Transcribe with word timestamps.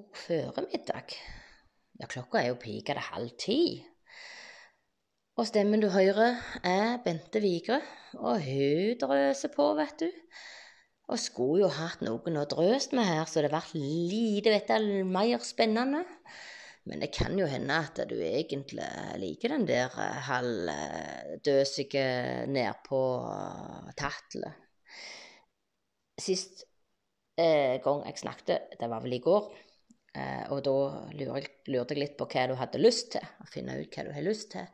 God 0.00 0.16
føremiddag. 0.16 1.12
Ja, 2.00 2.06
klokka 2.08 2.38
er 2.40 2.46
jo 2.48 2.60
pikete 2.60 3.02
halv 3.04 3.34
ti. 3.40 3.84
Og 5.36 5.48
stemmen 5.48 5.82
du 5.82 5.90
hører, 5.92 6.38
er 6.64 7.02
Bente 7.04 7.40
Vigre, 7.44 7.80
og 8.14 8.40
hun 8.40 8.96
drøser 9.00 9.52
på, 9.52 9.66
vet 9.76 10.00
du. 10.00 10.08
Og 11.12 11.18
skulle 11.20 11.66
jo 11.66 11.70
hatt 11.74 12.00
noen 12.06 12.38
å 12.40 12.46
drøse 12.48 12.96
med 12.96 13.04
her, 13.10 13.28
så 13.28 13.44
det 13.44 13.52
ble 13.52 13.60
lite 13.76 14.54
vet 14.54 14.72
du, 14.72 15.04
mer 15.04 15.44
spennende. 15.44 16.04
Men 16.88 17.04
det 17.04 17.12
kan 17.12 17.36
jo 17.36 17.48
hende 17.50 17.76
at 17.84 18.00
du 18.08 18.16
egentlig 18.24 18.88
liker 19.20 19.52
den 19.52 19.68
der 19.68 19.92
halvdøsige 20.30 22.06
nedpå 22.48 23.02
tatlet. 24.00 24.68
Sist 26.20 26.64
eh, 27.36 27.76
gang 27.84 28.06
jeg 28.06 28.22
snakket, 28.22 28.78
det 28.80 28.88
var 28.88 29.04
vel 29.04 29.18
i 29.18 29.24
går, 29.24 29.50
eh, 29.50 29.69
og 30.50 30.64
da 30.66 30.74
lurte 31.14 31.94
jeg 31.94 32.00
litt 32.00 32.16
på 32.18 32.26
hva 32.32 32.48
du 32.50 32.56
hadde 32.58 32.82
lyst 32.82 33.12
til. 33.14 33.26
Å 33.42 33.46
finne 33.50 33.78
ut 33.78 33.94
hva 33.94 34.06
du 34.08 34.12
har 34.14 34.26
lyst 34.26 34.50
til. 34.56 34.66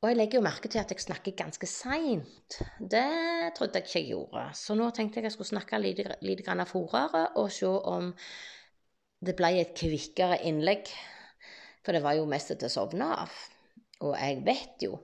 Og 0.00 0.08
jeg 0.08 0.16
legger 0.16 0.38
jo 0.38 0.44
merke 0.46 0.68
til 0.72 0.80
at 0.80 0.92
jeg 0.92 1.02
snakker 1.04 1.36
ganske 1.36 1.68
seint. 1.68 2.56
Det 2.80 3.52
trodde 3.56 3.80
jeg 3.80 3.88
ikke 3.88 3.98
jeg 3.98 4.10
gjorde. 4.14 4.44
Så 4.56 4.76
nå 4.76 4.88
tenkte 4.96 5.20
jeg 5.20 5.28
jeg 5.28 5.34
skulle 5.34 5.52
snakke 5.52 5.80
litt, 5.80 6.00
litt 6.24 6.46
fortere 6.68 7.26
og 7.36 7.50
se 7.52 7.68
om 7.68 8.14
det 9.20 9.36
ble 9.36 9.50
et 9.60 9.74
kvikkere 9.76 10.40
innlegg. 10.48 10.88
For 11.84 11.92
det 11.92 12.00
var 12.04 12.16
jo 12.16 12.28
mest 12.28 12.52
til 12.54 12.68
å 12.68 12.72
sovne 12.72 13.10
av. 13.24 13.34
Og 14.00 14.14
jeg 14.16 14.40
vet 14.46 14.84
jo 14.84 14.96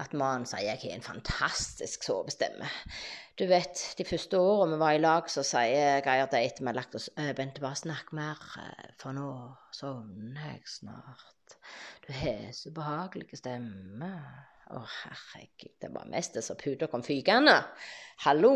at 0.00 0.14
mannen 0.16 0.46
sier 0.48 0.70
jeg 0.70 0.80
har 0.80 0.94
en 0.96 1.04
fantastisk 1.04 2.06
sovestemme. 2.06 2.68
Du 3.38 3.44
vet, 3.46 3.82
de 3.98 4.06
første 4.08 4.40
årene 4.40 4.74
vi 4.74 4.80
var 4.80 4.96
i 4.96 5.02
lag, 5.02 5.28
så 5.30 5.44
sier 5.46 6.00
Geir 6.02 6.30
det 6.32 6.40
etter 6.46 6.64
vi 6.64 6.70
har 6.70 6.78
lagt 6.78 6.96
oss 6.98 7.10
øh, 7.12 7.34
Bente, 7.36 7.62
bare 7.62 7.78
snakk 7.78 8.14
mer, 8.16 8.40
øh, 8.62 8.88
for 8.98 9.14
nå 9.14 9.28
sovner 9.76 10.48
jeg 10.54 10.64
snart. 10.66 11.58
Du 12.06 12.12
har 12.16 12.48
så 12.56 12.72
behagelig 12.74 13.38
stemme. 13.38 14.10
Å, 14.68 14.80
herregud, 14.80 15.74
det 15.80 15.92
var 15.94 16.08
mest 16.10 16.34
det 16.36 16.44
som 16.44 16.58
puta 16.60 16.88
kom 16.90 17.04
fykende. 17.04 17.60
Hallo! 18.24 18.54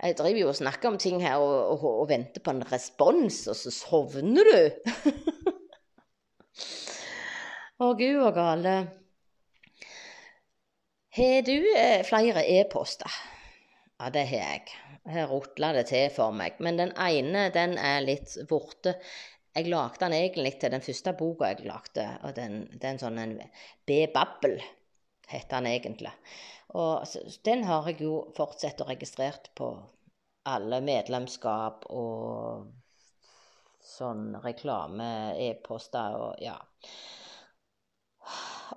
Jeg 0.00 0.16
driver 0.18 0.40
jo 0.40 0.50
og 0.50 0.56
snakker 0.56 0.90
om 0.90 0.98
ting 0.98 1.22
her 1.22 1.38
og, 1.38 1.56
og, 1.76 1.88
og 2.02 2.06
venter 2.10 2.42
på 2.42 2.54
en 2.54 2.66
respons, 2.72 3.44
og 3.52 3.58
så 3.58 3.72
sovner 3.74 4.50
du! 4.50 5.49
Å, 7.80 7.94
gud 7.96 8.18
og 8.20 8.34
gale. 8.36 8.72
Har 11.16 11.44
du 11.46 11.54
eh, 11.72 12.02
flere 12.04 12.42
e-poster? 12.52 13.14
Ja, 13.96 14.10
det 14.12 14.26
har 14.28 14.42
jeg. 14.42 14.74
Her 15.08 15.30
rotler 15.30 15.78
det 15.78 15.86
til 15.88 16.10
for 16.12 16.34
meg. 16.36 16.58
Men 16.60 16.76
den 16.76 16.90
ene, 17.00 17.46
den 17.54 17.78
er 17.80 18.02
litt 18.04 18.34
borte. 18.50 18.92
Jeg 19.56 19.70
lagde 19.72 20.02
den 20.02 20.12
egentlig 20.18 20.52
til 20.60 20.74
den 20.74 20.84
første 20.84 21.14
boka 21.16 21.48
jeg 21.54 21.64
lagde, 21.70 22.04
og 22.28 22.34
den, 22.36 22.58
den 22.82 23.00
sånn 23.00 23.16
en 23.22 23.32
B-babbel 23.88 24.58
heter 25.30 25.54
den 25.56 25.68
egentlig. 25.70 26.12
Og 26.76 27.16
den 27.48 27.64
har 27.64 27.88
jeg 27.88 28.04
jo 28.04 28.18
fortsatt 28.36 28.84
og 28.84 28.92
registrert 28.92 29.48
på 29.56 29.70
alle 30.52 30.82
medlemskap 30.84 31.88
og 31.88 32.68
sånn 33.88 34.36
reklame-e-poster 34.44 36.20
og 36.20 36.44
ja 36.44 36.58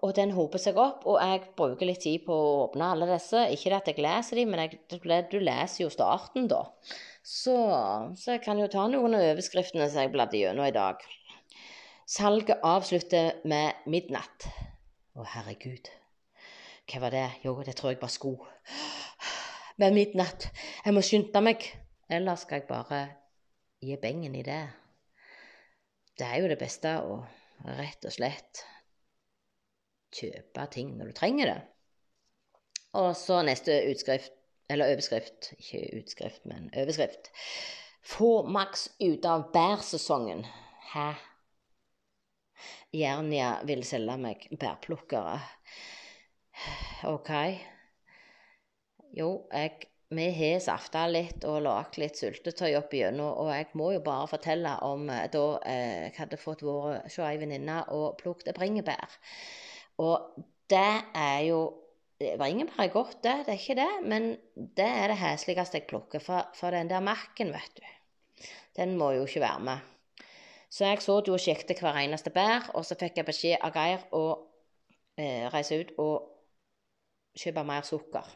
og 0.01 0.13
den 0.17 0.33
hoper 0.33 0.61
seg 0.61 0.77
opp. 0.81 1.05
Og 1.09 1.19
jeg 1.21 1.41
bruker 1.57 1.87
litt 1.87 2.03
tid 2.05 2.23
på 2.25 2.35
å 2.35 2.53
åpne 2.65 2.91
alle 2.93 3.09
disse. 3.11 3.45
Ikke 3.53 3.73
at 3.77 3.89
jeg 3.91 4.03
leser 4.03 4.39
dem, 4.39 4.53
men 4.53 4.63
jeg, 4.63 4.79
du 5.31 5.39
leser 5.43 5.83
jo 5.85 5.91
starten, 5.93 6.47
da. 6.51 6.63
Så, 7.23 7.55
så, 8.19 8.33
jeg 8.33 8.43
kan 8.43 8.59
jo 8.59 8.69
ta 8.71 8.85
noen 8.91 9.15
av 9.15 9.25
overskriftene 9.31 9.87
som 9.91 10.03
jeg 10.03 10.13
bladde 10.15 10.39
gjennom 10.41 10.67
i 10.67 10.75
dag. 10.75 11.03
Salget 12.09 12.63
avslutter 12.67 13.39
med 13.47 13.85
midnatt. 13.87 14.49
Å, 15.15 15.23
herregud. 15.35 15.87
Hva 16.89 17.05
var 17.05 17.15
det? 17.15 17.27
Jo, 17.45 17.55
det 17.63 17.77
tror 17.79 17.93
jeg 17.93 18.01
var 18.01 18.11
sko. 18.11 18.35
Med 19.81 19.95
midnatt. 19.95 20.49
Jeg 20.83 20.95
må 20.95 21.03
skynde 21.05 21.45
meg. 21.45 21.63
Eller 22.11 22.37
skal 22.37 22.59
jeg 22.59 22.67
bare 22.69 23.05
gi 23.81 23.95
bengen 24.01 24.35
i 24.35 24.43
det? 24.45 24.61
Det 26.19 26.27
er 26.27 26.43
jo 26.43 26.51
det 26.51 26.59
beste 26.59 26.91
å 27.01 27.21
rett 27.63 28.05
og 28.05 28.13
slett 28.13 28.65
kjøpe 30.13 30.67
ting 30.73 30.95
når 30.97 31.11
du 31.11 31.17
trenger 31.17 31.51
det. 31.51 31.59
Og 32.99 33.15
så 33.17 33.41
neste 33.45 33.79
utskrift, 33.89 34.33
eller 34.69 34.93
overskrift, 34.93 35.53
ikke 35.57 35.83
utskrift, 35.99 36.45
men 36.49 36.69
overskrift. 36.77 37.31
Få 38.03 38.43
maks 38.45 38.89
ut 39.01 39.25
av 39.25 39.47
bærsesongen. 39.53 40.45
Hæ? 40.93 41.13
Jernia 42.93 43.55
vil 43.65 43.81
selge 43.87 44.17
meg 44.21 44.45
bærplukkere. 44.61 45.39
OK. 47.09 47.31
Jo, 49.17 49.29
jeg, 49.49 49.87
vi 50.13 50.27
har 50.37 50.61
safta 50.61 51.07
litt 51.09 51.45
og 51.49 51.63
lagd 51.65 51.97
litt 52.01 52.19
syltetøy 52.19 52.75
opp 52.77 52.93
igjennom, 52.93 53.33
og 53.41 53.49
jeg 53.53 53.69
må 53.79 53.91
jo 53.95 54.03
bare 54.05 54.29
fortelle 54.29 54.75
om 54.85 55.09
eh, 55.09 55.25
da 55.33 55.43
eh, 55.69 55.99
jeg 56.07 56.15
hadde 56.19 56.41
fått 56.41 56.63
vært 56.65 57.07
hos 57.07 57.19
ei 57.25 57.37
venninne 57.41 57.81
og 57.97 58.17
plukket 58.21 58.57
bringebær. 58.57 59.17
Og 60.01 60.43
det 60.69 60.91
er 61.13 61.39
jo 61.49 61.63
Bringebær 62.23 62.85
er 62.85 62.91
godt, 62.93 63.17
det, 63.23 63.33
det 63.43 63.51
er 63.51 63.59
ikke 63.59 63.75
det, 63.75 63.93
men 64.07 64.27
det 64.77 64.85
er 64.85 65.09
det 65.11 65.17
hesligste 65.19 65.75
jeg 65.75 65.87
plukker. 65.89 66.21
For, 66.23 66.45
for, 66.55 66.71
den 66.71 66.87
der 66.87 67.03
marken, 67.03 67.49
vet 67.51 67.73
du, 67.75 68.45
den 68.77 68.93
må 68.97 69.09
jo 69.11 69.25
ikke 69.27 69.41
være 69.43 69.59
med. 69.59 69.89
Så 70.71 70.85
jeg 70.85 71.01
så 71.03 71.17
jo 71.27 71.33
og 71.35 71.41
sjekket 71.43 71.81
hver 71.83 71.99
eneste 71.99 72.31
bær, 72.31 72.69
og 72.73 72.85
så 72.85 72.95
fikk 72.99 73.19
jeg 73.19 73.27
beskjed 73.27 73.65
av 73.65 73.75
Geir 73.75 74.05
å 74.15 74.23
eh, 75.19 75.49
reise 75.51 75.81
ut 75.81 75.91
og 76.01 76.29
kjøpe 77.37 77.65
mer 77.67 77.83
sukker. 77.85 78.31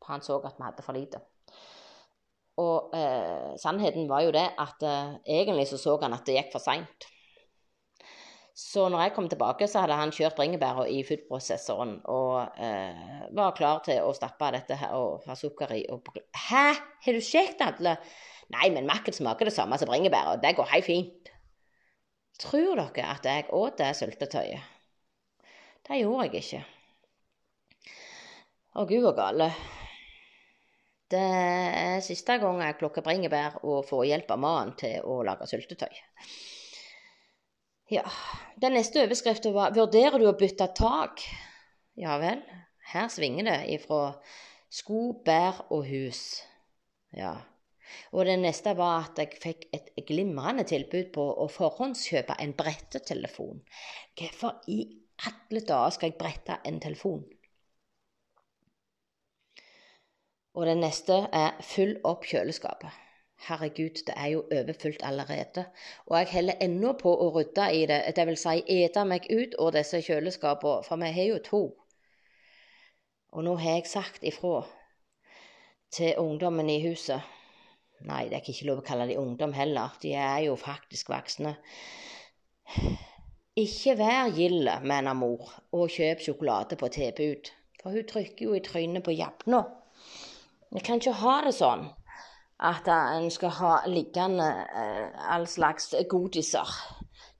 For 0.00 0.14
han 0.14 0.24
så 0.24 0.40
at 0.40 0.56
vi 0.56 0.66
hadde 0.66 0.86
for 0.86 0.96
lite. 0.96 1.20
Og 2.62 2.96
eh, 2.96 3.52
sannheten 3.60 4.08
var 4.10 4.24
jo 4.26 4.32
det 4.34 4.48
at 4.60 4.82
eh, 4.88 5.14
egentlig 5.38 5.68
så 5.70 5.78
så 5.80 5.98
han 6.02 6.16
at 6.16 6.26
det 6.26 6.38
gikk 6.38 6.50
for 6.56 6.64
seint. 6.64 7.06
Så 8.54 8.84
når 8.92 9.06
jeg 9.06 9.12
kom 9.16 9.28
tilbake, 9.32 9.66
så 9.68 9.80
hadde 9.80 9.96
han 9.96 10.12
kjørt 10.12 10.36
bringebæra 10.36 10.84
i 10.92 10.98
foodprosessoren 11.08 11.94
og 12.12 12.58
eh, 12.60 13.22
var 13.32 13.54
klar 13.56 13.80
til 13.86 14.04
å 14.04 14.12
stappe 14.16 14.50
dette 14.52 14.76
her 14.76 14.92
og 14.98 15.24
ha 15.24 15.36
sukker 15.38 15.72
i. 15.72 15.86
Og 15.88 16.12
Hæ, 16.50 16.66
har 17.06 17.16
du 17.16 17.24
sjekket 17.24 17.64
alle? 17.64 17.96
Nei, 18.52 18.68
men 18.74 18.88
makken 18.88 19.16
smaker 19.16 19.48
det 19.48 19.54
samme 19.56 19.78
som 19.80 19.88
bringebær, 19.88 20.34
og 20.34 20.44
det 20.44 20.52
går 20.58 20.68
helt 20.74 20.84
fint. 20.84 21.32
Tror 22.42 22.76
dere 22.76 23.08
at 23.14 23.24
jeg 23.28 23.48
åt 23.56 23.80
det 23.80 23.90
syltetøyet? 23.96 24.68
Det 25.88 26.02
gjorde 26.02 26.28
jeg 26.28 26.42
ikke. 26.42 26.62
Å 28.76 28.84
gud 28.88 29.08
og 29.08 29.16
gale. 29.16 29.48
Det 31.12 31.20
er 31.20 32.04
siste 32.04 32.36
gang 32.40 32.60
jeg 32.60 32.78
plukker 32.80 33.04
bringebær 33.04 33.62
og 33.62 33.84
får 33.88 34.06
hjelp 34.08 34.30
av 34.32 34.40
mannen 34.44 34.76
til 34.80 35.04
å 35.08 35.22
lage 35.26 35.48
syltetøy. 35.48 35.92
Ja, 37.92 38.08
Den 38.56 38.72
neste 38.72 39.02
overskriften 39.04 39.52
var 39.52 39.74
'Vurderer 39.76 40.18
du 40.18 40.24
å 40.24 40.38
bytte 40.38 40.64
tak?' 40.76 41.24
Ja 42.00 42.14
vel. 42.18 42.40
Her 42.92 43.08
svinger 43.12 43.44
det 43.44 43.74
ifra 43.74 44.14
sko, 44.70 45.12
bær 45.26 45.66
og 45.70 45.84
hus. 45.90 46.40
Ja. 47.12 47.34
Og 48.12 48.24
det 48.24 48.38
neste 48.40 48.72
var 48.78 49.10
at 49.10 49.20
jeg 49.20 49.36
fikk 49.42 49.66
et 49.76 49.92
glimrende 50.08 50.64
tilbud 50.64 51.12
på 51.12 51.26
å 51.44 51.50
forhåndskjøpe 51.52 52.38
en 52.40 52.56
brettetelefon. 52.56 53.60
Hvorfor 54.16 54.64
i 54.72 54.80
alle 55.28 55.60
dager 55.60 55.90
skal 55.90 56.10
jeg 56.14 56.18
brette 56.18 56.60
en 56.64 56.80
telefon? 56.80 57.24
Og 60.54 60.66
det 60.66 60.80
neste 60.80 61.26
er 61.32 61.60
fyll 61.60 61.98
opp 62.08 62.24
kjøleskapet. 62.24 63.11
Herregud, 63.42 64.04
det 64.06 64.14
er 64.16 64.26
jo 64.26 64.44
overfylt 64.54 65.02
allerede. 65.02 65.64
Og 66.06 66.18
jeg 66.18 66.28
holder 66.32 66.60
ennå 66.62 66.92
på 66.98 67.10
å 67.10 67.30
rydde 67.34 67.68
i 67.74 67.86
det, 67.90 68.26
vil 68.28 68.38
si 68.38 68.62
ete 68.70 69.02
meg 69.08 69.26
ut 69.30 69.56
av 69.58 69.72
disse 69.74 69.98
kjøleskapene, 70.06 70.84
for 70.86 71.02
vi 71.02 71.10
har 71.16 71.28
jo 71.32 71.40
to. 71.48 71.62
Og 73.32 73.44
nå 73.44 73.56
har 73.58 73.80
jeg 73.80 73.90
sagt 73.90 74.22
ifra 74.28 74.62
til 75.92 76.18
ungdommen 76.20 76.70
i 76.70 76.82
huset 76.86 77.38
Nei, 78.02 78.24
det 78.26 78.34
er 78.40 78.48
ikke 78.50 78.66
lov 78.66 78.80
å 78.80 78.82
kalle 78.82 79.04
de 79.06 79.14
ungdom 79.14 79.52
heller, 79.54 79.92
de 80.02 80.10
er 80.18 80.40
jo 80.48 80.56
faktisk 80.58 81.12
voksne. 81.12 81.52
Ikke 83.62 83.94
vær 84.00 84.32
gild, 84.34 84.66
mener 84.82 85.14
mor, 85.14 85.52
og 85.70 85.92
kjøp 85.92 86.24
sjokolade 86.24 86.78
på 86.80 86.88
tilbud, 86.96 87.52
for 87.78 87.94
hun 87.94 88.08
trykker 88.10 88.48
jo 88.48 88.56
i 88.58 88.62
trynet 88.66 89.06
på 89.06 89.14
Japna. 89.14 89.62
Vi 90.74 90.82
kan 90.82 90.98
ikke 90.98 91.14
ha 91.20 91.36
det 91.46 91.54
sånn 91.54 91.86
at 92.62 92.88
en 92.88 93.30
skal 93.34 93.50
ha 93.58 93.72
liggende 93.90 94.48
eh, 94.78 95.08
all 95.34 95.46
slags 95.50 95.94
godiser. 96.10 96.68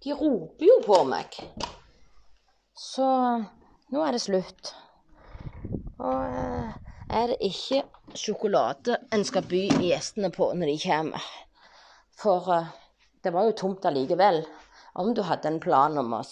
De 0.02 0.14
roper 0.18 0.66
jo 0.66 0.78
på 0.82 0.98
meg. 1.06 1.36
Så 2.74 3.06
nå 3.92 4.02
er 4.02 4.16
det 4.16 4.22
slutt. 4.24 4.72
Og 6.02 6.24
eh, 6.26 6.72
er 7.12 7.30
det 7.30 7.38
ikke 7.46 7.84
sjokolade 8.18 8.98
en 9.14 9.24
skal 9.28 9.46
by 9.46 9.62
gjestene 9.84 10.32
på 10.34 10.50
når 10.58 10.72
de 10.72 10.78
kommer. 10.82 11.30
For 12.18 12.50
eh, 12.56 12.72
det 13.22 13.34
var 13.34 13.46
jo 13.46 13.58
tomt 13.62 13.86
allikevel. 13.86 14.42
Om 14.98 15.14
du 15.14 15.22
hadde 15.24 15.48
en 15.48 15.62
plan 15.62 15.94
om 16.02 16.18
å 16.18 16.22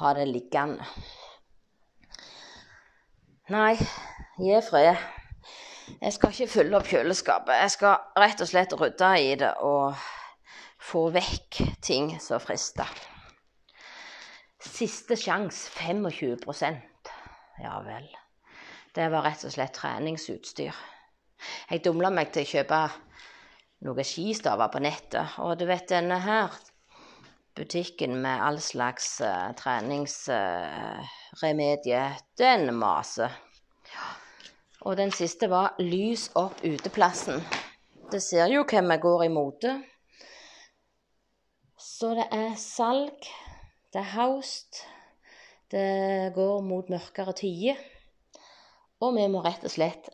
ha 0.00 0.14
det 0.16 0.24
liggende. 0.30 0.88
Nei, 3.52 3.76
gi 4.40 4.62
fred. 4.64 5.21
Jeg 6.00 6.16
skal 6.16 6.32
ikke 6.32 6.52
fylle 6.52 6.78
opp 6.78 6.88
kjøleskapet. 6.88 7.60
Jeg 7.64 7.74
skal 7.76 8.22
rett 8.22 8.42
og 8.42 8.50
slett 8.50 8.76
rydde 8.78 9.12
i 9.20 9.34
det 9.42 9.52
og 9.66 9.98
få 10.82 11.08
vekk 11.14 11.50
ting 11.84 12.14
som 12.22 12.42
frister. 12.42 12.88
Siste 14.62 15.18
sjanse 15.18 15.70
25% 15.74 17.12
Ja 17.62 17.76
vel. 17.84 18.06
Det 18.94 19.06
var 19.12 19.24
rett 19.26 19.44
og 19.46 19.52
slett 19.54 19.74
treningsutstyr. 19.76 20.74
Jeg 21.70 21.84
dumla 21.84 22.10
meg 22.14 22.26
til 22.32 22.42
å 22.44 22.50
kjøpe 22.50 22.80
noen 23.86 24.04
skistaver 24.06 24.68
på 24.72 24.78
nettet. 24.84 25.26
Og 25.42 25.50
du 25.58 25.64
vet 25.68 25.90
denne 25.90 26.18
her 26.22 26.48
butikken 27.56 28.12
med 28.22 28.42
all 28.42 28.60
slags 28.62 29.20
uh, 29.20 29.52
treningsremedier, 29.58 32.10
uh, 32.12 32.18
den 32.38 32.74
maser. 32.78 33.30
Og 34.82 34.96
den 34.96 35.12
siste 35.14 35.50
var 35.50 35.74
'Lys 35.78 36.30
opp 36.34 36.64
uteplassen'. 36.64 37.42
Det 38.12 38.22
ser 38.22 38.46
jo 38.46 38.64
hvem 38.70 38.88
vi 38.90 38.96
går 38.96 39.22
i 39.22 39.28
mote. 39.28 39.84
Så 41.78 42.14
det 42.14 42.26
er 42.32 42.54
salg, 42.56 43.28
det 43.92 44.00
er 44.00 44.10
haust, 44.16 44.82
det 45.70 46.34
går 46.34 46.60
mot 46.60 46.88
mørkere 46.88 47.32
tider. 47.32 47.76
Og 49.00 49.14
vi 49.14 49.28
må 49.28 49.40
rett 49.40 49.64
og 49.64 49.70
slett 49.70 50.10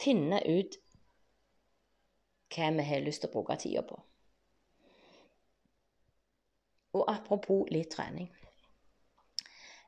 finne 0.00 0.40
ut 0.46 0.80
hva 2.56 2.72
vi 2.72 2.82
har 2.82 3.04
lyst 3.04 3.20
til 3.20 3.28
å 3.28 3.32
bruke 3.32 3.56
tida 3.60 3.82
på. 3.82 4.00
Og 6.96 7.04
apropos 7.08 7.68
litt 7.70 7.90
trening. 7.92 8.32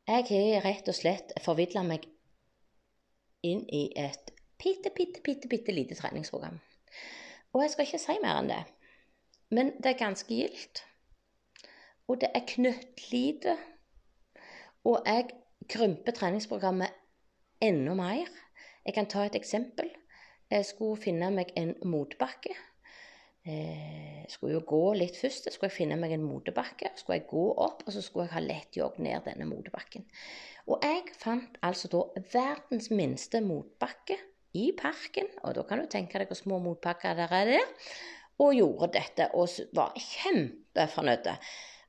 Jeg 0.07 0.29
har 0.29 0.65
rett 0.65 0.89
og 0.89 0.95
slett 0.95 1.33
forvidla 1.45 1.83
meg 1.83 2.05
inn 3.43 3.65
i 3.69 3.89
et 3.97 4.33
bitte, 4.61 4.91
bitte, 4.97 5.21
bitte, 5.25 5.49
bitte 5.49 5.73
lite 5.73 5.95
treningsprogram. 5.95 6.61
Og 7.53 7.63
jeg 7.63 7.71
skal 7.71 7.87
ikke 7.87 8.03
si 8.03 8.17
mer 8.23 8.39
enn 8.41 8.51
det. 8.51 8.63
Men 9.51 9.73
det 9.83 9.95
er 9.95 10.03
ganske 10.05 10.29
gildt. 10.31 10.85
Og 12.09 12.21
det 12.21 12.31
er 12.35 12.47
knøttlite. 12.47 13.57
Og 14.85 15.03
jeg 15.07 15.31
krymper 15.71 16.15
treningsprogrammet 16.15 16.95
enda 17.63 17.95
mer. 17.95 18.31
Jeg 18.87 18.95
kan 18.95 19.09
ta 19.11 19.27
et 19.27 19.39
eksempel. 19.39 19.91
Jeg 20.51 20.67
skulle 20.67 21.01
finne 21.01 21.31
meg 21.35 21.53
en 21.57 21.75
motbakke. 21.87 22.55
Eh, 23.49 24.27
skulle 24.29 24.59
jo 24.59 24.65
gå 24.69 24.83
litt 24.99 25.17
først. 25.17 25.47
Så 25.47 25.55
skulle 25.55 25.71
jeg 25.71 25.79
finne 25.79 25.99
meg 26.01 26.13
en 26.15 26.27
motebakke. 26.27 26.93
Skulle 26.99 27.21
jeg 27.21 27.29
gå 27.31 27.47
opp, 27.55 27.85
og 27.87 27.95
så 27.95 28.03
skulle 28.05 28.29
jeg 28.29 28.37
ha 28.37 28.45
lett 28.45 28.77
jogg 28.77 29.01
ned 29.03 29.25
denne 29.27 29.49
motebakken. 29.49 30.05
Og 30.69 30.85
jeg 30.85 31.15
fant 31.19 31.57
altså 31.67 31.91
da 31.91 32.05
verdens 32.33 32.91
minste 32.93 33.41
motbakke 33.45 34.19
i 34.59 34.71
parken. 34.77 35.31
Og 35.45 35.57
da 35.57 35.65
kan 35.67 35.81
du 35.81 35.91
tenke 35.91 36.21
deg 36.21 36.31
hvor 36.31 36.39
små 36.39 36.61
motbakker 36.63 37.17
der 37.19 37.35
er 37.41 37.55
der. 37.55 37.75
Og 38.41 38.55
gjorde 38.57 38.93
dette 38.97 39.29
og 39.37 39.51
var 39.77 39.97
kjempefornøyd. 39.97 41.33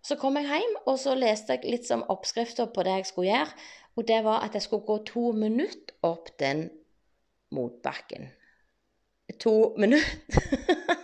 Så 0.01 0.17
kom 0.17 0.39
jeg 0.39 0.49
hjem, 0.49 0.79
og 0.89 0.97
så 0.97 1.13
leste 1.13 1.55
jeg 1.55 1.69
litt 1.69 1.85
som 1.85 2.01
oppskrifter 2.09 2.71
på 2.73 2.83
det 2.87 2.97
jeg 3.01 3.11
skulle 3.11 3.29
gjøre. 3.29 3.67
Og 3.99 4.07
det 4.07 4.21
var 4.25 4.45
at 4.47 4.55
jeg 4.57 4.65
skulle 4.65 4.87
gå 4.87 4.97
to 5.07 5.31
minutter 5.35 5.93
opp 6.07 6.31
den 6.39 6.69
motbakken. 7.51 8.31
To 9.39 9.75
minutter. 9.77 10.97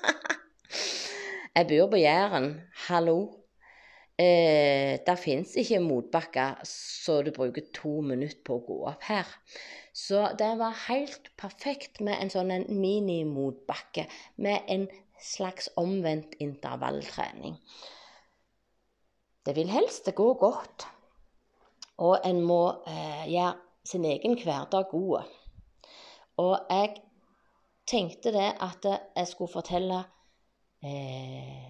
jeg 1.57 1.65
bor 1.67 1.87
på 1.89 1.97
Jæren. 1.97 2.51
Hallo. 2.85 3.17
Eh, 4.19 4.99
det 5.05 5.15
fins 5.17 5.55
ikke 5.57 5.79
motbakker 5.81 6.59
så 6.69 7.21
du 7.25 7.31
bruker 7.33 7.65
to 7.73 7.95
minutter 8.05 8.43
på 8.45 8.57
å 8.59 8.65
gå 8.65 8.75
opp 8.91 9.05
her. 9.09 9.31
Så 9.89 10.21
det 10.37 10.51
var 10.59 10.75
helt 10.85 11.31
perfekt 11.37 11.97
med 12.05 12.21
en 12.21 12.29
sånn 12.29 12.51
minimotbakke 12.69 14.05
med 14.45 14.69
en 14.69 14.85
slags 15.17 15.71
omvendt 15.81 16.35
intervalltrening. 16.45 17.57
Det 19.45 19.55
vil 19.57 19.71
helst 19.73 20.11
gå 20.13 20.27
godt, 20.37 20.85
og 21.97 22.19
en 22.27 22.43
må 22.45 22.61
eh, 22.85 23.25
gjøre 23.31 23.55
sin 23.87 24.05
egen 24.05 24.37
hverdag 24.43 24.91
god. 24.93 25.25
Og 26.37 26.69
jeg 26.69 26.93
tenkte 27.89 28.35
det 28.35 28.51
at 28.61 28.85
jeg 28.85 29.31
skulle 29.31 29.55
fortelle 29.55 30.03
eh, 30.87 31.67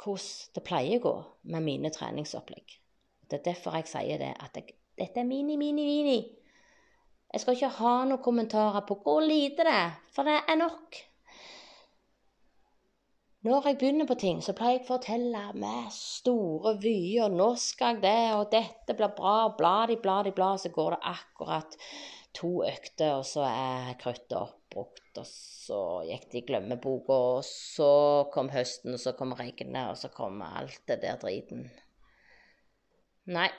hvordan 0.00 0.54
det 0.56 0.64
pleier 0.66 1.00
å 1.00 1.04
gå 1.04 1.16
med 1.54 1.66
mine 1.66 1.92
treningsopplegg. 1.94 2.76
Det 3.30 3.38
er 3.38 3.48
derfor 3.52 3.76
jeg 3.78 3.90
sier 3.90 4.20
det, 4.20 4.32
at 4.42 4.56
jeg, 4.58 4.74
dette 4.98 5.22
er 5.22 5.28
mini, 5.28 5.56
mini, 5.60 5.86
mini. 5.86 6.18
Jeg 7.30 7.42
skal 7.42 7.54
ikke 7.54 7.76
ha 7.78 7.92
noen 8.08 8.22
kommentarer 8.24 8.82
på 8.88 8.96
hvor 9.04 9.22
lite 9.22 9.66
det 9.66 9.76
er, 9.76 9.94
for 10.10 10.26
det 10.26 10.40
er 10.40 10.58
nok. 10.58 10.98
Når 13.46 13.68
jeg 13.70 13.78
begynner 13.80 14.08
på 14.08 14.18
ting, 14.20 14.40
så 14.44 14.52
pleier 14.52 14.80
jeg 14.80 14.84
å 14.84 14.88
fortelle 14.90 15.44
med 15.56 15.92
store 15.94 16.74
vyer. 16.82 17.30
'Nå 17.32 17.54
skal 17.56 17.94
jeg 17.94 18.02
det, 18.02 18.32
og 18.36 18.50
dette 18.52 18.96
blir 18.98 19.14
bra.' 19.16 19.54
Blad 19.56 19.94
i 19.94 19.96
blad 19.96 20.28
i 20.28 20.34
blad, 20.36 20.60
så 20.60 20.68
går 20.74 20.96
det 20.96 21.00
akkurat 21.14 21.78
to 22.36 22.50
økter, 22.66 23.14
og 23.14 23.24
så 23.24 23.46
er 23.48 23.94
kruttet 24.02 24.59
oppbrukt. 24.70 25.18
Og 25.20 25.26
så 25.26 25.80
gikk 26.08 26.28
det 26.30 26.42
i 26.42 26.46
glemmeboka, 26.48 27.16
og 27.36 27.42
så 27.46 27.90
kom 28.34 28.52
høsten, 28.54 28.94
og 28.94 29.02
så 29.02 29.14
kom 29.18 29.34
regnet, 29.38 29.82
og 29.90 29.98
så 29.98 30.12
kom 30.14 30.40
alt 30.46 30.80
det 30.88 31.00
der 31.04 31.18
driten. 31.20 31.66
Nei. 33.30 33.50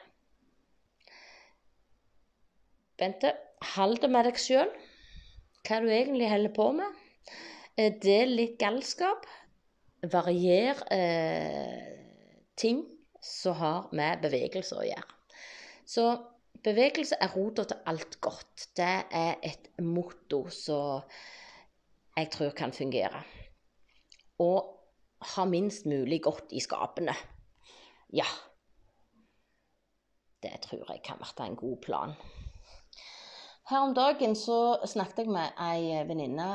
Bente, 3.00 3.36
hold 3.76 4.00
det 4.02 4.12
med 4.14 4.28
deg 4.30 4.40
sjøl. 4.40 4.72
Hva 5.68 5.78
du 5.84 5.92
egentlig 5.92 6.32
holder 6.32 6.56
på 6.56 6.72
med. 6.80 6.98
Er 7.80 8.28
litt 8.30 8.60
galskap? 8.62 9.30
varier 10.02 10.78
eh, 10.92 11.98
ting 12.56 12.86
som 13.22 13.58
har 13.60 13.90
med 13.94 14.22
bevegelse 14.24 14.78
å 14.78 14.86
gjøre. 14.86 15.18
Så 15.86 16.06
bevegelse 16.64 17.18
er 17.22 17.34
rota 17.36 17.66
til 17.68 17.82
alt 17.90 18.20
godt. 18.22 18.68
Det 18.78 18.94
er 19.12 19.36
et 19.44 19.70
motto 19.82 20.48
som 20.50 21.02
jeg 22.18 22.30
tror 22.32 22.54
kan 22.58 22.74
fungere. 22.74 23.24
Og 24.40 24.78
ha 25.36 25.46
minst 25.46 25.86
mulig 25.86 26.22
godt 26.24 26.52
i 26.52 26.60
skapene. 26.60 27.16
Ja. 28.14 28.28
Det 30.42 30.54
tror 30.64 30.86
jeg 30.90 31.04
kan 31.06 31.22
være 31.22 31.48
en 31.48 31.56
god 31.56 31.78
plan. 31.86 32.14
Her 33.70 33.86
om 33.86 33.94
dagen 33.96 34.36
så 34.36 34.82
snakket 34.86 35.26
jeg 35.26 35.32
med 35.32 35.62
ei 35.62 36.02
venninne 36.10 36.48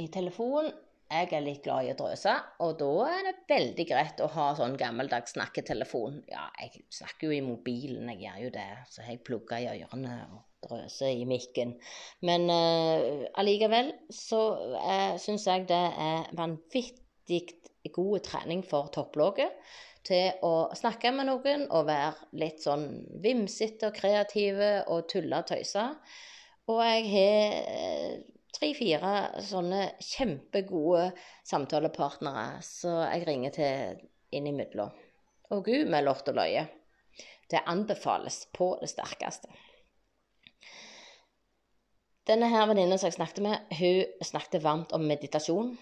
i 0.00 0.08
telefon 0.08 0.72
jeg 1.10 1.28
er 1.36 1.44
litt 1.44 1.62
glad 1.64 1.86
i 1.86 1.92
å 1.92 1.96
drøse, 1.98 2.32
og 2.64 2.74
da 2.80 2.90
er 3.10 3.26
det 3.28 3.34
veldig 3.50 3.86
greit 3.86 4.22
å 4.24 4.30
ha 4.34 4.48
sånn 4.58 4.76
gammeldags 4.80 5.36
snakketelefon. 5.36 6.22
Ja, 6.30 6.46
jeg 6.60 6.84
snakker 6.92 7.28
jo 7.28 7.36
i 7.36 7.44
mobilen, 7.44 8.08
jeg 8.12 8.24
gjør 8.24 8.40
jo 8.46 8.50
det, 8.56 8.70
så 8.90 9.04
jeg 9.06 9.22
plugger 9.26 9.62
i 9.62 9.84
ørene 9.84 10.16
og 10.32 10.42
drøser 10.64 11.12
i 11.12 11.26
mikken. 11.28 11.76
Men 12.24 12.48
uh, 12.50 13.24
allikevel 13.40 13.92
så 14.10 14.42
uh, 14.74 15.14
syns 15.20 15.46
jeg 15.50 15.68
det 15.70 15.82
er 16.08 16.30
vanvittig 16.38 17.44
god 17.94 18.24
trening 18.24 18.64
for 18.66 18.88
topplogget 18.92 19.52
til 20.04 20.44
å 20.44 20.68
snakke 20.76 21.12
med 21.16 21.28
noen 21.30 21.66
og 21.72 21.86
være 21.88 22.28
litt 22.40 22.64
sånn 22.64 22.88
vimsete 23.24 23.88
og 23.88 23.96
kreative 23.96 24.70
og 24.92 25.06
tulle 25.12 25.40
og 25.40 25.48
tøyse. 25.52 25.84
Og 26.72 26.80
jeg 26.80 27.08
har 27.12 28.22
tre-fire 28.54 29.42
sånne 29.44 29.82
kjempegode 30.02 31.10
samtalepartnere 31.46 32.62
så 32.64 33.00
jeg 33.08 33.26
ringer 33.28 33.54
til 33.54 34.04
innimellom. 34.34 34.92
Og 35.54 35.66
gud, 35.66 35.86
med 35.90 36.06
lort 36.06 36.28
og 36.30 36.38
løye. 36.38 36.64
Det 37.50 37.62
anbefales 37.68 38.46
på 38.56 38.74
det 38.80 38.88
sterkeste. 38.90 39.50
Denne 42.24 42.48
her 42.48 42.64
venninnen 42.70 42.96
som 42.96 43.10
jeg 43.10 43.18
snakket 43.18 43.42
med, 43.44 43.74
hun 43.76 44.24
snakket 44.24 44.64
varmt 44.64 44.94
om 44.96 45.04
meditasjon. 45.04 45.74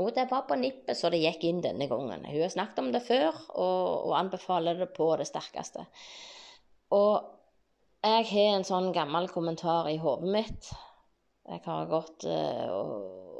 Og 0.00 0.12
det 0.14 0.28
var 0.30 0.46
på 0.48 0.56
nippet 0.56 0.96
så 0.96 1.10
det 1.10 1.20
gikk 1.24 1.42
inn 1.48 1.58
denne 1.64 1.88
gangen. 1.90 2.22
Hun 2.24 2.44
har 2.44 2.52
snakket 2.52 2.78
om 2.84 2.92
det 2.94 3.02
før 3.04 3.34
og, 3.34 4.06
og 4.06 4.14
anbefaler 4.20 4.78
det 4.78 4.92
på 4.94 5.10
det 5.18 5.26
sterkeste. 5.28 5.82
Og 6.94 7.26
jeg 8.06 8.28
har 8.30 8.54
en 8.54 8.64
sånn 8.64 8.92
gammel 8.96 9.26
kommentar 9.28 9.90
i 9.90 9.98
hodet 10.00 10.30
mitt 10.32 10.70
jeg 11.48 11.62
har 11.64 11.86
gått 11.90 12.26
uh, 12.28 12.66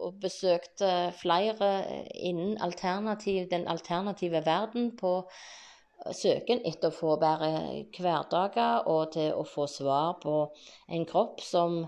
og, 0.00 0.14
besøkt 0.20 0.82
flere 1.20 1.68
innen 2.16 2.56
alternativ, 2.64 3.50
den 3.50 3.66
alternative 3.68 4.40
verden 4.46 4.94
på 4.96 5.18
søken 6.16 6.62
etter 6.64 6.88
å 6.88 6.96
få 6.96 7.16
bedre 7.20 7.50
hverdager 7.98 8.88
og 8.88 9.12
til 9.12 9.34
å 9.36 9.44
få 9.44 9.66
svar 9.68 10.16
på 10.22 10.36
en 10.88 11.04
kropp 11.08 11.42
som 11.44 11.82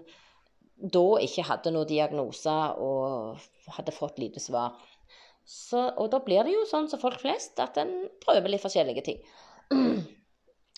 da 0.76 1.04
ikke 1.24 1.46
hadde 1.48 1.72
noen 1.72 1.88
diagnoser 1.88 2.80
og 2.82 3.40
hadde 3.76 3.94
fått 3.94 4.18
lite 4.20 4.42
svar. 4.42 4.76
Så, 5.44 5.80
og 5.98 6.10
da 6.12 6.20
blir 6.22 6.44
det 6.46 6.54
jo 6.54 6.66
sånn 6.68 6.88
som 6.90 7.00
folk 7.02 7.20
flest, 7.22 7.58
at 7.62 7.78
en 7.80 7.92
prøver 8.22 8.52
litt 8.52 8.62
forskjellige 8.62 9.06
ting. 9.08 9.22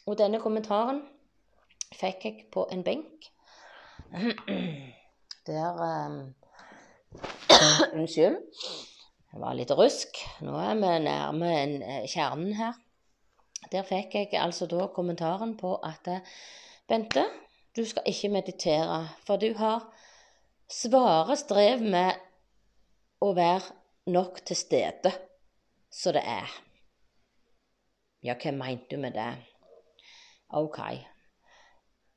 Og 0.08 0.18
denne 0.20 0.40
kommentaren 0.42 1.02
fikk 1.94 2.26
jeg 2.28 2.46
på 2.52 2.66
en 2.72 2.84
benk 2.84 3.30
der 5.46 5.80
um, 5.84 6.34
Unnskyld. 7.98 8.40
Det 9.32 9.40
var 9.42 9.54
litt 9.58 9.72
rusk. 9.74 10.18
Nå 10.46 10.54
er 10.62 10.74
vi 10.78 10.90
nærme 11.04 11.52
eh, 11.54 12.04
kjernen 12.10 12.54
her. 12.58 12.76
Der 13.72 13.86
fikk 13.86 14.14
jeg 14.14 14.34
altså 14.38 14.68
da 14.70 14.86
kommentaren 14.94 15.56
på 15.58 15.74
at 15.82 16.08
Bente, 16.88 17.24
du 17.76 17.84
skal 17.88 18.04
ikke 18.06 18.28
meditere, 18.28 19.08
for 19.26 19.40
du 19.40 19.54
har 19.56 19.86
svare 20.70 21.36
strev 21.36 21.80
med 21.82 22.20
å 23.24 23.32
være 23.34 23.72
nok 24.12 24.42
til 24.44 24.58
stede 24.58 25.12
som 25.90 26.14
det 26.16 26.22
er. 26.28 26.52
Ja, 28.24 28.36
hva 28.36 28.52
mente 28.56 28.94
du 28.94 29.00
med 29.00 29.16
det? 29.16 29.32
OK. 30.54 30.80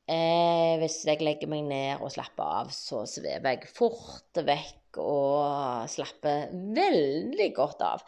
Eh, 0.07 0.77
hvis 0.79 1.01
jeg 1.03 1.19
legger 1.19 1.49
meg 1.51 1.65
ned 1.67 2.03
og 2.03 2.13
slapper 2.13 2.59
av, 2.61 2.69
så 2.71 3.03
svever 3.09 3.57
jeg 3.57 3.71
fort 3.75 4.39
vekk 4.47 4.99
og 5.03 5.89
slapper 5.91 6.47
veldig 6.77 7.49
godt 7.57 7.83
av. 7.83 8.05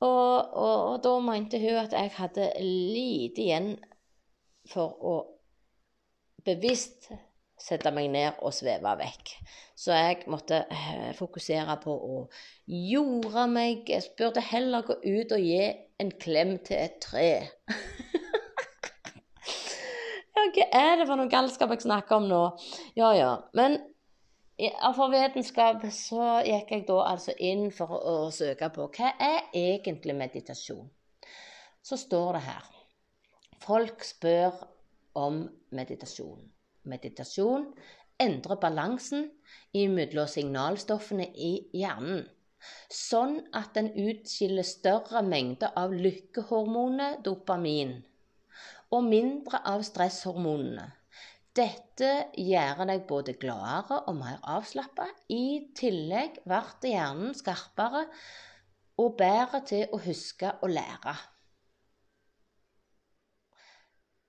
Og, 0.00 0.08
og, 0.08 0.76
og 0.92 0.96
da 1.04 1.12
mente 1.24 1.60
hun 1.60 1.80
at 1.80 1.92
jeg 1.96 2.12
hadde 2.16 2.50
lite 2.60 3.44
igjen 3.44 3.70
for 4.68 4.96
å 4.96 5.14
bevisst 6.46 7.10
sette 7.60 7.90
meg 7.94 8.10
ned 8.12 8.40
og 8.44 8.52
sveve 8.54 8.92
vekk. 9.00 9.32
Så 9.76 9.96
jeg 9.96 10.24
måtte 10.32 10.62
eh, 10.72 11.12
fokusere 11.16 11.76
på 11.82 11.92
å 11.92 12.18
jorde 12.68 13.46
meg. 13.52 13.88
Jeg 13.88 14.12
burde 14.18 14.44
heller 14.44 14.84
gå 14.88 14.98
ut 15.04 15.36
og 15.36 15.40
gi 15.44 15.64
en 16.00 16.12
klem 16.20 16.56
til 16.64 16.80
et 16.84 17.00
tre. 17.04 17.30
hva 20.56 20.66
er 20.72 20.96
det 21.00 21.06
for 21.08 21.20
noe 21.20 21.30
galskap 21.30 21.74
jeg 21.74 21.84
snakker 21.84 22.16
om 22.16 22.28
nå? 22.30 22.42
Ja, 22.96 23.12
ja. 23.16 23.32
Men 23.56 23.78
for 24.96 25.12
vitenskap 25.12 25.84
så 25.92 26.40
gikk 26.46 26.72
jeg 26.72 26.86
da 26.88 27.00
altså 27.10 27.34
inn 27.36 27.68
for 27.74 27.92
å, 27.92 27.98
å 28.26 28.30
søke 28.32 28.70
på 28.72 28.88
hva 28.96 29.12
er 29.20 29.50
egentlig 29.52 30.16
meditasjon. 30.16 30.88
Så 31.84 31.98
står 32.00 32.38
det 32.38 32.46
her 32.46 32.72
Folk 33.66 34.04
spør 34.04 34.56
om 35.16 35.44
meditasjon. 35.74 36.42
Meditasjon 36.86 37.70
endrer 38.20 38.60
balansen 38.60 39.30
mellom 39.74 40.28
signalstoffene 40.28 41.26
i 41.36 41.52
hjernen, 41.76 42.24
sånn 42.92 43.38
at 43.56 43.74
den 43.76 43.90
utskiller 43.92 44.64
større 44.64 45.22
mengder 45.24 45.72
av 45.76 45.92
lykkehormonet 45.92 47.24
dopamin 47.24 47.98
og 48.94 49.04
mindre 49.06 49.60
av 49.66 49.82
stresshormonene. 49.86 50.86
Dette 51.56 52.10
gjør 52.36 52.82
deg 52.90 53.06
både 53.08 53.32
gladere 53.40 54.02
og 54.10 54.18
mer 54.18 54.42
avslappa. 54.44 55.06
I 55.32 55.72
tillegg 55.76 56.42
blir 56.44 56.90
hjernen 56.90 57.32
skarpere 57.36 58.04
og 59.00 59.16
bedre 59.16 59.62
til 59.64 59.88
å 59.92 60.00
huske 60.04 60.52
og 60.60 60.74
lære. 60.74 61.14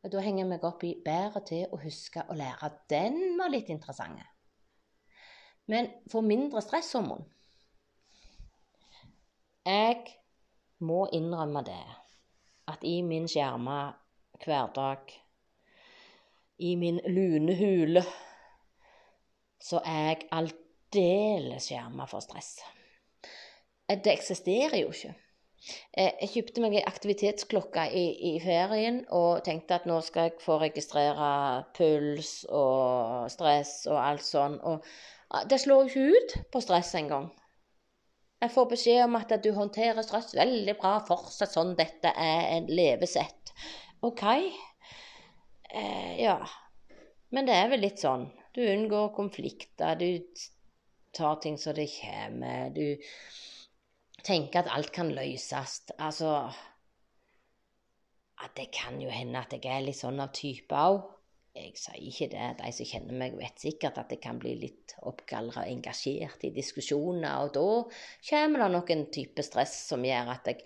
Og 0.05 0.13
da 0.13 0.23
henger 0.23 0.45
jeg 0.45 0.49
meg 0.53 0.63
opp 0.63 0.83
i 0.87 0.93
'bedre 1.03 1.41
til 1.43 1.67
å 1.73 1.77
huske 1.83 2.23
og 2.29 2.37
lære'. 2.39 2.71
Den 2.89 3.37
var 3.37 3.51
litt 3.51 3.69
interessant. 3.69 4.23
Men 5.67 5.89
for 6.11 6.21
mindre 6.21 6.61
stresshormon 6.61 7.25
Jeg 9.65 10.05
må 10.79 11.09
innrømme 11.11 11.63
det 11.67 11.85
at 12.71 12.83
i 12.83 13.01
min 13.01 13.27
skjerma 13.27 13.95
hverdag 14.45 15.13
i 16.57 16.75
min 16.75 16.99
lune 17.05 17.55
hule, 17.55 18.03
så 19.61 19.81
er 19.85 20.03
jeg 20.07 20.27
aldeles 20.31 21.69
skjerma 21.69 22.05
for 22.09 22.25
stress. 22.25 22.57
Eh, 23.87 23.97
det 24.03 24.13
eksisterer 24.13 24.77
jo 24.81 24.91
ikke. 24.93 25.13
Eh, 25.97 26.13
jeg 26.21 26.29
kjøpte 26.33 26.63
meg 26.63 26.77
ei 26.77 26.85
aktivitetsklokke 26.85 27.87
i, 27.89 28.05
i, 28.29 28.33
ferien 28.43 29.01
og 29.15 29.43
tenkte 29.47 29.79
at 29.79 29.87
nå 29.89 29.97
skal 30.05 30.29
jeg 30.29 30.43
få 30.43 30.59
registrere 30.61 31.31
puls 31.77 32.45
og 32.53 33.27
stress 33.33 33.79
og 33.89 33.97
alt 34.01 34.25
sånn. 34.25 34.59
Og 34.61 34.85
ah, 35.33 35.43
det 35.49 35.59
slår 35.63 35.87
jo 35.87 35.89
ikke 35.89 36.21
ut 36.21 36.37
på 36.53 36.63
stress 36.63 36.93
engang. 36.99 37.31
Jeg 38.37 38.53
får 38.53 38.69
beskjed 38.69 39.03
om 39.07 39.17
at 39.17 39.33
du 39.41 39.49
håndterer 39.55 40.05
stress 40.05 40.35
veldig 40.37 40.77
bra. 40.77 40.99
Fortsett 41.07 41.55
sånn. 41.55 41.73
Dette 41.79 42.11
er 42.13 42.51
en 42.53 42.67
levesett. 42.69 43.53
OK, 44.05 44.23
Eh, 45.69 46.21
ja. 46.21 46.49
Men 47.29 47.47
det 47.47 47.55
er 47.57 47.67
vel 47.71 47.83
litt 47.83 47.99
sånn. 48.01 48.27
Du 48.55 48.61
unngår 48.63 49.11
konflikter. 49.15 49.99
Du 49.99 50.23
tar 51.15 51.41
ting 51.43 51.57
som 51.59 51.75
det 51.75 51.89
kommer. 51.91 52.71
Du 52.71 52.95
tenker 54.23 54.63
at 54.63 54.71
alt 54.73 54.93
kan 54.95 55.11
løses. 55.13 55.81
Altså 55.97 56.31
at 58.37 58.53
Det 58.55 58.67
kan 58.69 58.99
jo 59.01 59.09
hende 59.09 59.39
at 59.41 59.53
jeg 59.53 59.65
er 59.65 59.81
litt 59.81 59.97
sånn 59.97 60.21
av 60.21 60.29
type 60.35 60.77
òg. 60.77 60.99
Jeg 61.57 61.73
sier 61.81 62.03
ikke 62.05 62.27
det. 62.29 62.49
De 62.59 62.71
som 62.71 62.85
kjenner 62.85 63.17
meg, 63.17 63.37
vet 63.39 63.63
sikkert 63.63 63.97
at 63.97 64.11
jeg 64.13 64.21
kan 64.21 64.37
bli 64.37 64.51
litt 64.61 64.93
oppgallra 65.09 65.63
og 65.63 65.71
engasjert 65.71 66.45
i 66.45 66.51
diskusjoner. 66.53 67.47
Og 67.47 67.55
da 67.55 67.65
kommer 68.29 68.61
det 68.61 68.67
nok 68.75 68.93
en 68.93 69.07
type 69.13 69.45
stress 69.45 69.73
som 69.89 70.05
gjør 70.05 70.29
at 70.35 70.51
jeg 70.51 70.61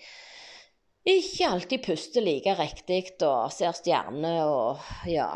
ikke 1.01 1.47
alltid 1.49 1.81
puster 1.85 2.21
like 2.21 2.53
riktig 2.59 3.15
og 3.25 3.49
ser 3.53 3.73
stjerner 3.73 4.43
og 4.45 4.83
ja. 5.09 5.31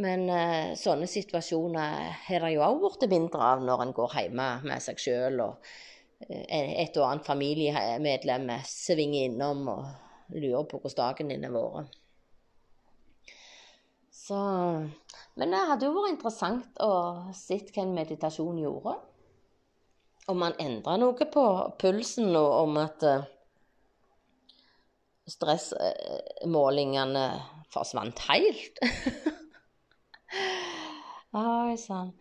Men 0.00 0.28
eh, 0.30 0.72
sånne 0.78 1.08
situasjoner 1.10 2.12
har 2.28 2.44
det 2.44 2.52
jo 2.54 2.62
òg 2.62 2.82
blitt 2.84 3.08
mindre 3.10 3.40
av 3.54 3.64
når 3.64 3.86
en 3.86 3.94
går 3.96 4.18
hjemme 4.20 4.50
med 4.62 4.84
seg 4.84 5.00
sjøl 5.02 5.40
og 5.42 5.72
eh, 6.28 6.76
et 6.84 7.00
og 7.00 7.08
annet 7.08 7.26
familiemedlem 7.26 8.52
svinger 8.68 9.30
innom 9.30 9.64
og 9.72 10.36
lurer 10.36 10.68
på 10.68 10.78
hvordan 10.78 11.00
dagen 11.00 11.32
din 11.32 11.48
har 11.48 11.56
vært. 11.56 11.96
Så 14.30 14.38
Men 15.34 15.50
det 15.50 15.66
hadde 15.72 15.88
jo 15.88 15.96
vært 15.96 16.12
interessant 16.12 16.80
å 16.84 16.92
se 17.34 17.56
hva 17.64 17.82
en 17.82 17.96
meditasjon 17.96 18.60
gjorde. 18.60 18.98
Om 20.30 20.38
man 20.38 20.58
endra 20.62 20.94
noe 21.00 21.26
på 21.34 21.44
pulsen, 21.80 22.28
og 22.36 22.50
om 22.60 22.76
at 22.78 23.02
eh, 23.08 23.24
stressmålingene 25.28 27.26
forsvant 27.72 28.18
helt. 28.30 28.80
Oi 31.40 31.76
sann. 31.78 32.12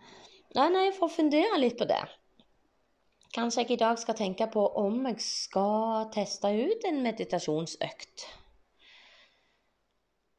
Nei, 0.57 0.69
nei, 0.73 0.83
jeg 0.87 0.97
får 0.97 1.11
fundere 1.13 1.59
litt 1.61 1.77
på 1.79 1.85
det. 1.89 2.01
Kanskje 3.33 3.61
jeg 3.61 3.75
i 3.75 3.83
dag 3.83 3.99
skal 4.01 4.17
tenke 4.17 4.47
på 4.49 4.63
om 4.81 5.05
jeg 5.05 5.21
skal 5.21 6.07
teste 6.13 6.49
ut 6.49 6.85
en 6.89 7.03
meditasjonsøkt. 7.05 8.25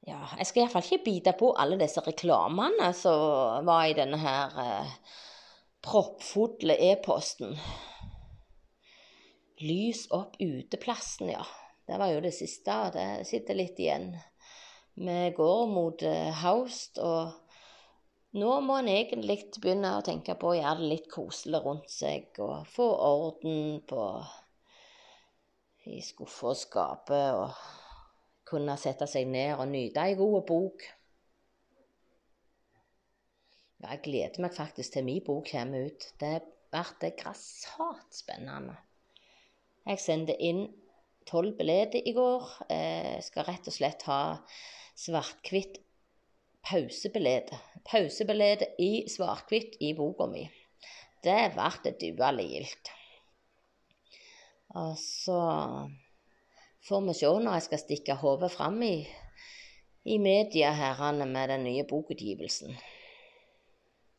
Ja, 0.09 0.25
jeg 0.39 0.47
skal 0.49 0.65
iallfall 0.65 0.87
ikke 0.87 1.05
bite 1.05 1.33
på 1.39 1.53
alle 1.61 1.77
disse 1.79 2.03
reklamene 2.03 2.89
som 2.97 3.67
var 3.69 3.85
i 3.87 3.95
denne 3.95 4.19
her 4.19 4.57
eh, 4.65 4.93
proppfulle 5.87 6.75
e-posten. 6.91 7.53
Lys 9.61 10.07
opp 10.17 10.41
uteplassen, 10.41 11.31
ja. 11.37 11.45
Det 11.91 11.99
var 11.99 12.13
jo 12.13 12.21
det 12.23 12.31
siste, 12.31 12.71
og 12.71 12.93
det 12.95 13.27
sitter 13.27 13.57
litt 13.59 13.79
igjen. 13.83 14.13
Vi 14.95 15.15
går 15.35 15.63
mot 15.67 16.03
haust, 16.39 17.01
og 17.03 18.39
nå 18.39 18.51
må 18.63 18.77
en 18.79 18.91
egentlig 18.93 19.41
begynne 19.57 19.97
å 19.99 20.05
tenke 20.07 20.37
på 20.39 20.53
å 20.53 20.55
gjøre 20.55 20.79
det 20.79 20.91
litt 20.93 21.09
koselig 21.11 21.61
rundt 21.65 21.91
seg 21.91 22.39
og 22.45 22.69
få 22.71 22.87
orden 23.09 23.81
på 23.91 24.05
i 25.91 25.99
skuffer 26.05 26.53
og 26.53 26.61
skapet 26.61 27.41
og 27.41 27.59
kunne 28.47 28.77
sette 28.79 29.09
seg 29.11 29.27
ned 29.27 29.57
og 29.57 29.67
nyte 29.73 30.05
ei 30.07 30.15
god 30.21 30.45
bok. 30.47 30.85
Jeg 33.81 34.03
gleder 34.05 34.45
meg 34.47 34.55
faktisk 34.55 34.95
til 34.95 35.09
min 35.09 35.25
bok 35.27 35.51
kommer 35.51 35.91
ut. 35.91 36.07
Det 36.23 36.37
blir 36.71 37.19
grassat 37.19 38.15
spennende. 38.15 38.79
Jeg 39.91 39.99
sender 40.07 40.39
inn 40.39 40.69
tolv 41.29 41.57
billetter 41.59 42.03
i 42.07 42.15
går. 42.17 42.49
Jeg 42.69 43.17
eh, 43.17 43.23
skal 43.25 43.47
rett 43.49 43.69
og 43.69 43.77
slett 43.77 44.05
ha 44.09 44.21
svart-hvitt 44.99 45.81
pausebillett. 46.67 47.53
Pausebillett 47.89 48.81
i 48.83 49.07
svart-hvitt 49.11 49.79
i 49.81 49.93
boka 49.97 50.29
mi. 50.31 50.45
Det 51.25 51.53
ble 51.55 51.95
duelig 52.01 52.47
gildt. 52.49 52.93
Og 54.81 54.95
så 54.99 55.41
får 56.87 57.03
vi 57.07 57.17
se 57.19 57.33
når 57.45 57.57
jeg 57.57 57.67
skal 57.67 57.83
stikke 57.83 58.19
hodet 58.23 58.53
fram 58.55 58.79
i, 58.87 58.95
i 60.07 60.19
media 60.23 60.71
herrene 60.77 61.27
med 61.27 61.51
den 61.51 61.67
nye 61.67 61.85
bokutgivelsen. 61.85 62.77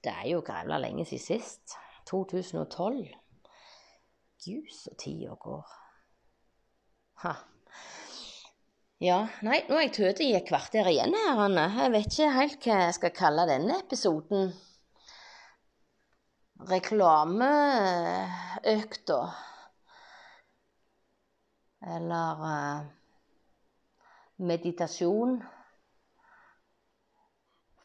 Det 0.02 0.12
er 0.12 0.28
jo 0.34 0.42
grevla 0.46 0.82
lenge 0.82 1.06
siden 1.06 1.42
sist. 1.42 1.78
2012. 2.10 3.06
Gud, 4.42 4.74
så 4.74 4.96
tida 5.00 5.36
går. 5.40 5.81
Ha. 7.22 7.36
Ja, 9.02 9.18
nei, 9.46 9.60
nå 9.70 9.76
er 9.78 9.84
jeg 9.88 9.96
tøt 9.98 10.20
i 10.26 10.28
et 10.38 10.48
kvarter 10.48 10.86
igjen 10.90 11.14
her, 11.18 11.40
Anne. 11.44 11.66
Jeg 11.78 11.92
vet 11.94 12.08
ikke 12.10 12.36
helt 12.36 12.66
hva 12.66 12.76
jeg 12.84 12.94
skal 12.98 13.18
kalle 13.18 13.44
denne 13.50 13.74
episoden. 13.82 14.44
Reklameøkta. 16.70 19.20
Eller 21.96 22.36
uh, 22.46 22.80
meditasjon 24.52 25.34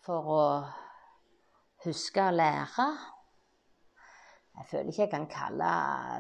for 0.04 0.20
å 0.36 0.44
huske 1.84 2.22
å 2.28 2.36
lære. 2.36 2.86
Jeg 4.56 4.66
føler 4.70 4.88
ikke 4.88 5.02
jeg 5.02 5.10
kan 5.12 5.26
kalle 5.28 5.70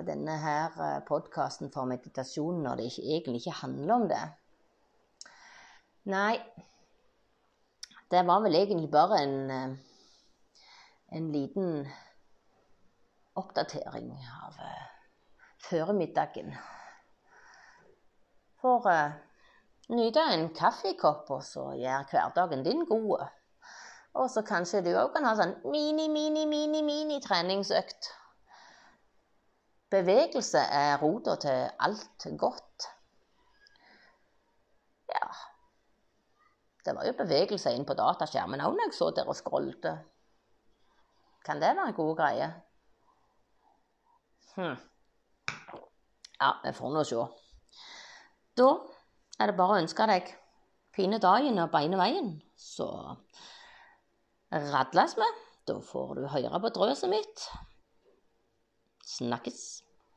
denne 0.06 0.34
her 0.38 0.74
eh, 0.84 0.98
podkasten 1.08 1.70
for 1.72 1.88
meditasjon 1.88 2.58
når 2.62 2.76
det 2.76 2.88
ikke, 2.90 3.04
egentlig 3.16 3.40
ikke 3.40 3.60
handler 3.62 3.94
om 3.94 4.08
det. 4.10 4.24
Nei, 6.12 6.34
det 8.12 8.26
var 8.28 8.42
vel 8.44 8.54
egentlig 8.54 8.90
bare 8.92 9.22
en, 9.24 9.38
eh, 9.50 9.70
en 11.16 11.30
liten 11.32 11.88
oppdatering 13.36 14.12
av 14.44 14.60
uh, 14.64 14.84
føremiddagen. 15.68 16.54
For 18.62 18.86
uh, 18.88 19.16
nyte 19.92 20.22
en 20.32 20.48
kaffekopp, 20.56 21.30
og 21.36 21.42
så 21.44 21.66
gjør 21.76 22.06
hverdagen 22.12 22.64
din 22.64 22.84
god. 22.88 23.26
Og 24.16 24.30
så 24.32 24.44
kanskje 24.46 24.80
du 24.86 24.94
òg 24.96 25.12
kan 25.16 25.28
ha 25.28 25.34
sånn 25.36 25.58
mini, 25.68 26.08
mini, 26.08 26.46
mini, 26.48 27.02
Bevegelse 29.96 30.60
er 30.60 30.98
rota 31.00 31.36
til 31.40 31.70
alt 31.80 32.26
godt. 32.38 32.88
Ja 35.08 35.28
Det 36.84 36.94
var 36.96 37.06
jo 37.06 37.14
bevegelse 37.16 37.72
inn 37.72 37.86
på 37.88 37.96
dataskjermen 37.96 38.60
òg 38.60 38.76
når 38.76 38.90
jeg 38.90 38.96
så 38.98 39.08
der 39.16 39.30
og 39.30 39.38
scrollte. 39.38 39.94
Kan 41.46 41.62
det 41.62 41.72
være 41.78 41.88
en 41.88 41.96
god 41.96 42.12
greie? 42.18 42.48
Hm. 44.56 44.76
Ja, 46.40 46.50
vi 46.64 46.72
får 46.76 46.92
nå 46.92 47.04
se. 47.04 47.24
Da 48.58 48.68
er 49.40 49.50
det 49.50 49.56
bare 49.56 49.78
å 49.78 49.80
ønske 49.84 50.06
deg 50.10 50.28
fine 50.96 51.22
dagen 51.22 51.58
og 51.62 51.72
beine 51.72 51.98
veien, 52.00 52.30
så 52.56 52.90
radles 54.52 55.16
vi. 55.16 55.32
Da 55.66 55.80
får 55.82 56.14
du 56.20 56.28
høre 56.36 56.62
på 56.62 56.74
drøset 56.76 57.10
mitt. 57.10 57.48
Snakkes. 59.06 59.85